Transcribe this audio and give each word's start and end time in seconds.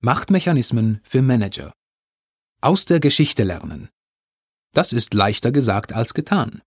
Machtmechanismen 0.00 1.00
für 1.02 1.22
Manager. 1.22 1.72
Aus 2.60 2.84
der 2.84 3.00
Geschichte 3.00 3.42
lernen. 3.42 3.88
Das 4.72 4.92
ist 4.92 5.12
leichter 5.12 5.50
gesagt 5.50 5.92
als 5.92 6.14
getan. 6.14 6.62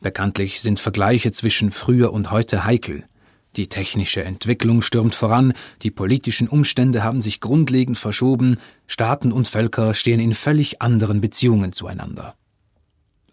Bekanntlich 0.00 0.60
sind 0.60 0.78
Vergleiche 0.78 1.32
zwischen 1.32 1.72
früher 1.72 2.12
und 2.12 2.30
heute 2.30 2.64
heikel. 2.64 3.08
Die 3.56 3.68
technische 3.68 4.22
Entwicklung 4.22 4.82
stürmt 4.82 5.16
voran, 5.16 5.52
die 5.82 5.90
politischen 5.90 6.46
Umstände 6.46 7.02
haben 7.02 7.22
sich 7.22 7.40
grundlegend 7.40 7.98
verschoben, 7.98 8.58
Staaten 8.86 9.32
und 9.32 9.48
Völker 9.48 9.92
stehen 9.92 10.20
in 10.20 10.32
völlig 10.32 10.80
anderen 10.80 11.20
Beziehungen 11.20 11.72
zueinander. 11.72 12.36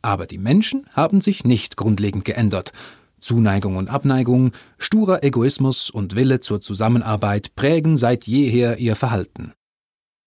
Aber 0.01 0.25
die 0.25 0.39
Menschen 0.39 0.89
haben 0.93 1.21
sich 1.21 1.43
nicht 1.43 1.77
grundlegend 1.77 2.25
geändert, 2.25 2.73
Zuneigung 3.21 3.77
und 3.77 3.89
Abneigung, 3.89 4.51
sturer 4.77 5.23
Egoismus 5.23 5.89
und 5.89 6.15
Wille 6.15 6.41
zur 6.41 6.59
Zusammenarbeit 6.59 7.55
prägen 7.55 7.95
seit 7.95 8.27
jeher 8.27 8.77
ihr 8.77 8.95
Verhalten. 8.95 9.53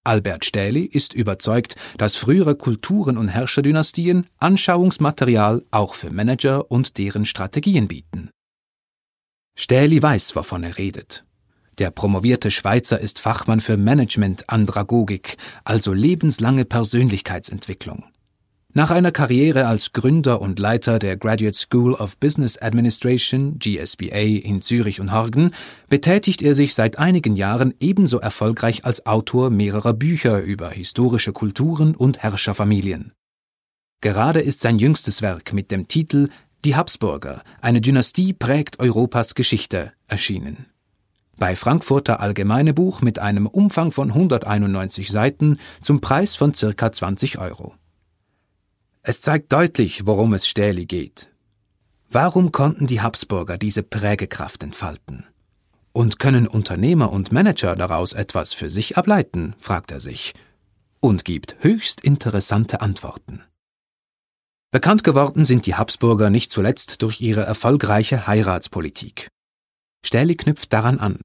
Albert 0.04 0.44
Stähli 0.44 0.84
ist 0.84 1.14
überzeugt, 1.14 1.76
dass 1.96 2.16
frühere 2.16 2.56
Kulturen 2.56 3.16
und 3.16 3.28
Herrscherdynastien 3.28 4.26
Anschauungsmaterial 4.38 5.64
auch 5.70 5.94
für 5.94 6.10
Manager 6.10 6.70
und 6.70 6.98
deren 6.98 7.24
Strategien 7.24 7.88
bieten. 7.88 8.30
Stähli 9.56 10.02
weiß, 10.02 10.36
wovon 10.36 10.62
er 10.62 10.76
redet. 10.78 11.24
Der 11.78 11.90
promovierte 11.90 12.50
Schweizer 12.50 13.00
ist 13.00 13.18
Fachmann 13.18 13.60
für 13.60 13.76
Management-Andragogik, 13.76 15.36
also 15.64 15.92
lebenslange 15.92 16.64
Persönlichkeitsentwicklung. 16.64 18.04
Nach 18.76 18.90
einer 18.90 19.12
Karriere 19.12 19.68
als 19.68 19.92
Gründer 19.92 20.40
und 20.40 20.58
Leiter 20.58 20.98
der 20.98 21.16
Graduate 21.16 21.56
School 21.56 21.94
of 21.94 22.18
Business 22.18 22.58
Administration 22.58 23.60
GSBA 23.60 24.42
in 24.42 24.62
Zürich 24.62 24.98
und 24.98 25.12
Horgen 25.12 25.52
betätigt 25.88 26.42
er 26.42 26.56
sich 26.56 26.74
seit 26.74 26.98
einigen 26.98 27.36
Jahren 27.36 27.72
ebenso 27.78 28.18
erfolgreich 28.18 28.84
als 28.84 29.06
Autor 29.06 29.50
mehrerer 29.50 29.92
Bücher 29.92 30.40
über 30.40 30.70
historische 30.70 31.32
Kulturen 31.32 31.94
und 31.94 32.18
Herrscherfamilien. 32.24 33.12
Gerade 34.00 34.40
ist 34.40 34.58
sein 34.58 34.80
jüngstes 34.80 35.22
Werk 35.22 35.52
mit 35.52 35.70
dem 35.70 35.86
Titel 35.86 36.28
Die 36.64 36.74
Habsburger, 36.74 37.44
eine 37.60 37.80
Dynastie 37.80 38.32
prägt 38.32 38.80
Europas 38.80 39.36
Geschichte 39.36 39.92
erschienen. 40.08 40.66
Bei 41.38 41.54
Frankfurter 41.54 42.18
Allgemeine 42.18 42.74
Buch 42.74 43.02
mit 43.02 43.20
einem 43.20 43.46
Umfang 43.46 43.92
von 43.92 44.10
191 44.10 45.12
Seiten 45.12 45.60
zum 45.80 46.00
Preis 46.00 46.34
von 46.34 46.54
circa 46.54 46.90
20 46.90 47.38
Euro. 47.38 47.74
Es 49.06 49.20
zeigt 49.20 49.52
deutlich, 49.52 50.06
worum 50.06 50.32
es 50.32 50.48
Stähli 50.48 50.86
geht. 50.86 51.30
Warum 52.08 52.52
konnten 52.52 52.86
die 52.86 53.02
Habsburger 53.02 53.58
diese 53.58 53.82
Prägekraft 53.82 54.62
entfalten? 54.62 55.26
Und 55.92 56.18
können 56.18 56.48
Unternehmer 56.48 57.12
und 57.12 57.30
Manager 57.30 57.76
daraus 57.76 58.14
etwas 58.14 58.54
für 58.54 58.70
sich 58.70 58.96
ableiten, 58.96 59.56
fragt 59.58 59.90
er 59.90 60.00
sich, 60.00 60.32
und 61.00 61.26
gibt 61.26 61.56
höchst 61.60 62.00
interessante 62.00 62.80
Antworten. 62.80 63.42
Bekannt 64.70 65.04
geworden 65.04 65.44
sind 65.44 65.66
die 65.66 65.74
Habsburger 65.74 66.30
nicht 66.30 66.50
zuletzt 66.50 67.02
durch 67.02 67.20
ihre 67.20 67.42
erfolgreiche 67.42 68.26
Heiratspolitik. 68.26 69.28
Stähli 70.02 70.34
knüpft 70.34 70.72
daran 70.72 70.98
an. 70.98 71.20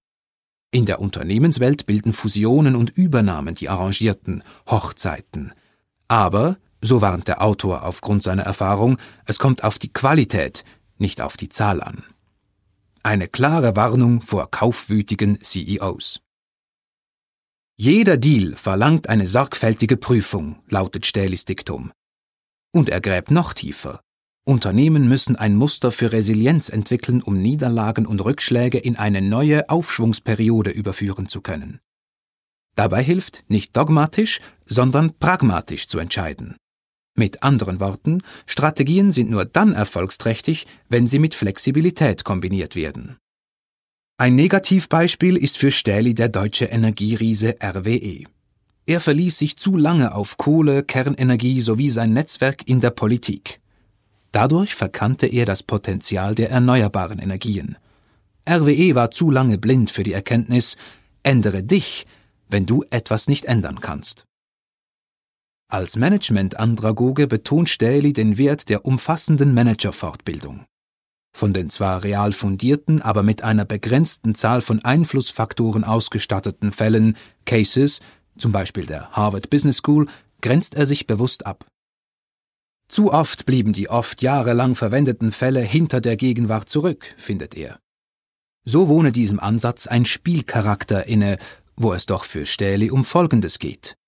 In 0.71 0.85
der 0.85 0.99
Unternehmenswelt 0.99 1.85
bilden 1.85 2.11
Fusionen 2.11 2.75
und 2.75 2.89
Übernahmen 2.89 3.55
die 3.55 3.69
arrangierten 3.69 4.43
Hochzeiten. 4.69 5.53
Aber 6.09 6.57
so 6.81 7.01
warnt 7.01 7.27
der 7.27 7.41
Autor 7.41 7.83
aufgrund 7.83 8.23
seiner 8.23 8.43
Erfahrung, 8.43 8.97
es 9.25 9.39
kommt 9.39 9.63
auf 9.63 9.77
die 9.77 9.91
Qualität, 9.91 10.63
nicht 10.97 11.21
auf 11.21 11.37
die 11.37 11.49
Zahl 11.49 11.81
an. 11.81 12.03
Eine 13.03 13.27
klare 13.27 13.75
Warnung 13.75 14.21
vor 14.21 14.51
kaufwütigen 14.51 15.39
CEOs. 15.41 16.21
Jeder 17.77 18.17
Deal 18.17 18.55
verlangt 18.55 19.07
eine 19.07 19.25
sorgfältige 19.25 19.95
Prüfung, 19.95 20.61
lautet 20.67 21.05
Stählis 21.05 21.45
Diktum. 21.45 21.91
Und 22.73 22.89
er 22.89 22.99
gräbt 22.99 23.31
noch 23.31 23.53
tiefer. 23.53 24.01
Unternehmen 24.43 25.07
müssen 25.07 25.35
ein 25.35 25.55
Muster 25.55 25.91
für 25.91 26.11
Resilienz 26.11 26.69
entwickeln, 26.69 27.21
um 27.21 27.41
Niederlagen 27.41 28.05
und 28.05 28.23
Rückschläge 28.23 28.79
in 28.79 28.95
eine 28.95 29.21
neue 29.21 29.69
Aufschwungsperiode 29.69 30.71
überführen 30.71 31.27
zu 31.27 31.41
können. 31.41 31.79
Dabei 32.75 33.03
hilft, 33.03 33.43
nicht 33.47 33.77
dogmatisch, 33.77 34.39
sondern 34.65 35.17
pragmatisch 35.19 35.87
zu 35.87 35.99
entscheiden. 35.99 36.57
Mit 37.19 37.43
anderen 37.43 37.81
Worten, 37.81 38.23
Strategien 38.45 39.11
sind 39.11 39.29
nur 39.29 39.43
dann 39.43 39.73
erfolgsträchtig, 39.73 40.65
wenn 40.87 41.05
sie 41.05 41.19
mit 41.19 41.35
Flexibilität 41.35 42.23
kombiniert 42.23 42.77
werden. 42.77 43.17
Ein 44.17 44.35
Negativbeispiel 44.35 45.35
ist 45.35 45.57
für 45.57 45.69
Stähli 45.69 46.13
der 46.13 46.29
deutsche 46.29 46.67
Energieriese 46.67 47.57
RWE. 47.61 48.23
Er 48.85 49.01
verließ 49.01 49.37
sich 49.37 49.57
zu 49.57 49.75
lange 49.75 50.15
auf 50.15 50.37
Kohle, 50.37 50.81
Kernenergie 50.81 51.59
sowie 51.59 51.89
sein 51.89 52.13
Netzwerk 52.13 52.65
in 52.65 52.79
der 52.79 52.91
Politik. 52.91 53.59
Dadurch 54.31 54.73
verkannte 54.73 55.27
er 55.27 55.45
das 55.45 55.61
Potenzial 55.61 56.35
der 56.35 56.49
erneuerbaren 56.51 57.19
Energien. 57.19 57.75
RWE 58.49 58.95
war 58.95 59.11
zu 59.11 59.29
lange 59.29 59.57
blind 59.57 59.91
für 59.91 60.03
die 60.03 60.13
Erkenntnis, 60.13 60.77
ändere 61.23 61.63
dich, 61.63 62.07
wenn 62.47 62.65
du 62.65 62.85
etwas 62.91 63.27
nicht 63.27 63.43
ändern 63.43 63.81
kannst. 63.81 64.23
Als 65.71 65.97
Management-Andragoge 65.97 67.27
betont 67.27 67.69
Stähli 67.69 68.11
den 68.11 68.39
Wert 68.39 68.69
der 68.69 68.85
umfassenden 68.85 69.53
Managerfortbildung. 69.53 70.65
Von 71.31 71.53
den 71.53 71.69
zwar 71.69 72.01
real 72.03 72.33
fundierten, 72.33 73.03
aber 73.03 73.21
mit 73.21 73.43
einer 73.43 73.65
begrenzten 73.65 74.33
Zahl 74.33 74.61
von 74.63 74.83
Einflussfaktoren 74.83 75.83
ausgestatteten 75.83 76.71
Fällen, 76.71 77.17
Cases, 77.45 77.99
zum 78.35 78.51
Beispiel 78.51 78.87
der 78.87 79.11
Harvard 79.11 79.51
Business 79.51 79.77
School, 79.77 80.07
grenzt 80.41 80.73
er 80.73 80.87
sich 80.87 81.05
bewusst 81.05 81.45
ab. 81.45 81.67
Zu 82.87 83.13
oft 83.13 83.45
blieben 83.45 83.71
die 83.71 83.91
oft 83.91 84.23
jahrelang 84.23 84.73
verwendeten 84.73 85.31
Fälle 85.31 85.61
hinter 85.61 86.01
der 86.01 86.17
Gegenwart 86.17 86.67
zurück, 86.67 87.13
findet 87.15 87.53
er. 87.53 87.77
So 88.65 88.87
wohne 88.87 89.11
diesem 89.11 89.39
Ansatz 89.39 89.85
ein 89.85 90.05
Spielcharakter 90.05 91.05
inne, 91.05 91.37
wo 91.75 91.93
es 91.93 92.07
doch 92.07 92.23
für 92.23 92.47
Stähli 92.47 92.89
um 92.89 93.03
Folgendes 93.03 93.59
geht. 93.59 93.98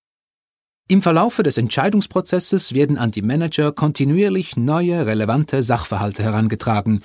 Im 0.88 1.00
Verlaufe 1.00 1.42
des 1.42 1.56
Entscheidungsprozesses 1.56 2.74
werden 2.74 2.98
an 2.98 3.10
die 3.10 3.22
Manager 3.22 3.72
kontinuierlich 3.72 4.56
neue, 4.56 5.06
relevante 5.06 5.62
Sachverhalte 5.62 6.22
herangetragen, 6.22 7.02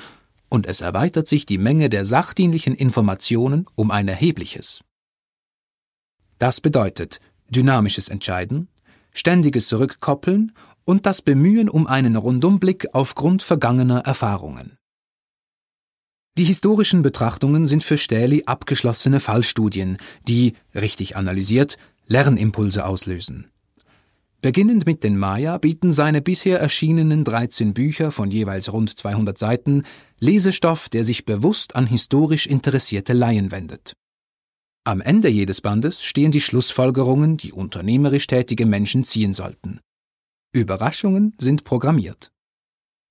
und 0.50 0.66
es 0.66 0.82
erweitert 0.82 1.28
sich 1.28 1.46
die 1.46 1.58
Menge 1.58 1.90
der 1.90 2.06
sachdienlichen 2.06 2.74
Informationen 2.74 3.66
um 3.76 3.92
ein 3.92 4.08
erhebliches. 4.08 4.82
Das 6.40 6.62
bedeutet 6.62 7.20
dynamisches 7.50 8.10
Entscheiden, 8.10 8.68
ständiges 9.14 9.72
Rückkoppeln 9.74 10.54
und 10.86 11.06
das 11.06 11.22
Bemühen 11.22 11.70
um 11.70 11.88
einen 11.88 12.16
Rundumblick 12.16 12.88
aufgrund 12.94 13.42
vergangener 13.42 14.00
Erfahrungen. 14.00 14.78
Die 16.38 16.46
historischen 16.46 17.02
Betrachtungen 17.02 17.66
sind 17.66 17.84
für 17.84 17.98
Stähli 17.98 18.44
abgeschlossene 18.46 19.20
Fallstudien, 19.20 19.98
die, 20.28 20.54
richtig 20.76 21.16
analysiert, 21.16 21.78
Lernimpulse 22.06 22.86
auslösen. 22.86 23.48
Beginnend 24.42 24.86
mit 24.86 25.04
den 25.04 25.18
Maya 25.18 25.58
bieten 25.58 25.92
seine 25.92 26.22
bisher 26.22 26.60
erschienenen 26.60 27.24
13 27.24 27.74
Bücher 27.74 28.12
von 28.12 28.30
jeweils 28.30 28.72
rund 28.72 28.96
200 28.96 29.36
Seiten 29.38 29.84
Lesestoff, 30.20 30.90
der 30.90 31.04
sich 31.04 31.26
bewusst 31.26 31.76
an 31.76 31.88
historisch 31.88 32.46
interessierte 32.46 33.14
Laien 33.14 33.52
wendet. 33.52 33.94
Am 34.84 35.02
Ende 35.02 35.28
jedes 35.28 35.62
Bandes 35.62 36.04
stehen 36.04 36.32
die 36.32 36.40
Schlussfolgerungen, 36.40 37.38
die 37.38 37.52
unternehmerisch 37.52 38.28
tätige 38.28 38.66
Menschen 38.66 39.04
ziehen 39.04 39.34
sollten. 39.34 39.80
Überraschungen 40.54 41.34
sind 41.40 41.64
programmiert. 41.64 42.32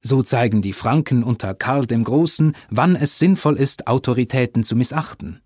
So 0.03 0.23
zeigen 0.23 0.63
die 0.63 0.73
Franken 0.73 1.25
unter 1.25 1.55
Karl 1.55 1.87
dem 1.87 2.05
Großen, 2.05 2.55
wann 2.71 2.95
es 2.95 3.19
sinnvoll 3.19 3.57
ist, 3.57 3.89
Autoritäten 3.89 4.63
zu 4.63 4.77
missachten. 4.77 5.43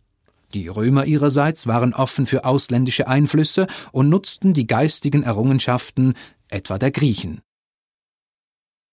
Die 0.55 0.69
Römer 0.69 1.06
ihrerseits 1.06 1.66
waren 1.66 1.94
offen 1.94 2.27
für 2.27 2.44
ausländische 2.44 3.06
Einflüsse 3.06 3.66
und 3.93 4.08
nutzten 4.08 4.52
die 4.52 4.67
geistigen 4.67 5.23
Errungenschaften 5.23 6.14
etwa 6.49 6.79
der 6.79 6.91
Griechen. 6.91 7.41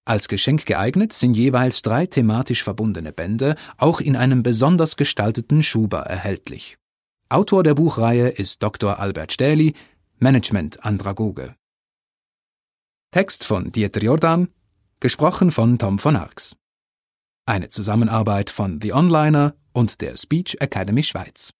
Als 0.05 0.27
Geschenk 0.29 0.65
geeignet 0.65 1.11
sind 1.11 1.35
jeweils 1.35 1.81
drei 1.81 2.05
thematisch 2.05 2.63
verbundene 2.63 3.11
Bände, 3.11 3.55
auch 3.77 3.99
in 3.99 4.15
einem 4.15 4.41
besonders 4.41 4.95
gestalteten 4.95 5.63
Schuber 5.63 5.99
erhältlich. 5.99 6.77
Autor 7.27 7.63
der 7.63 7.73
Buchreihe 7.73 8.29
ist 8.29 8.63
Dr. 8.63 8.99
Albert 8.99 9.33
Stähli, 9.33 9.73
Management 10.19 10.85
Andragoge. 10.85 11.55
Text 13.11 13.43
von 13.43 13.71
Dieter 13.71 14.01
Jordan, 14.01 14.47
gesprochen 15.01 15.51
von 15.51 15.77
Tom 15.77 15.99
von 15.99 16.15
Arx. 16.15 16.55
Eine 17.45 17.67
Zusammenarbeit 17.67 18.49
von 18.49 18.79
The 18.81 18.93
Onliner 18.93 19.55
und 19.77 20.01
der 20.01 20.17
Speech 20.17 20.57
Academy 20.59 21.03
Schweiz. 21.03 21.53